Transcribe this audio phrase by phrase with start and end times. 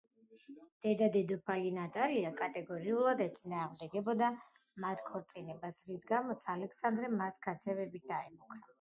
[0.85, 4.33] დედა-დედოფალი ნატალია კატეგორიულად ეწინააღმდეგებოდა
[4.87, 8.67] მათ ქორწინებას, რის გამოც ალექსანდრე მას გაძევებით დაემუქრა.